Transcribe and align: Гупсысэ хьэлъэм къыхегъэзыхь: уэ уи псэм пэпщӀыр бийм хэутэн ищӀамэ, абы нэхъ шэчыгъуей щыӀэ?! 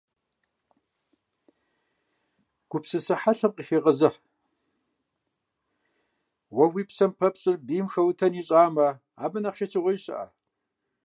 Гупсысэ 2.69 3.15
хьэлъэм 3.21 3.51
къыхегъэзыхь: 3.55 4.19
уэ 6.55 6.65
уи 6.73 6.83
псэм 6.89 7.11
пэпщӀыр 7.19 7.57
бийм 7.67 7.87
хэутэн 7.93 8.33
ищӀамэ, 8.39 8.87
абы 9.23 9.37
нэхъ 9.41 9.55
шэчыгъуей 9.57 9.97
щыӀэ?! 10.03 10.25